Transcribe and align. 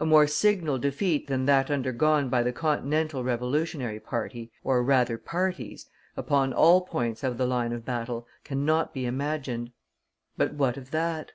A 0.00 0.04
more 0.04 0.26
signal 0.26 0.78
defeat 0.80 1.28
than 1.28 1.46
that 1.46 1.70
undergone 1.70 2.28
by 2.28 2.42
the 2.42 2.52
continental 2.52 3.22
revolutionary 3.22 4.00
party 4.00 4.50
or 4.64 4.82
rather 4.82 5.16
parties 5.16 5.86
upon 6.16 6.52
all 6.52 6.80
points 6.80 7.22
of 7.22 7.38
the 7.38 7.46
line 7.46 7.70
of 7.70 7.84
battle, 7.84 8.26
cannot 8.42 8.92
be 8.92 9.06
imagined. 9.06 9.70
But 10.36 10.54
what 10.54 10.76
of 10.76 10.90
that? 10.90 11.30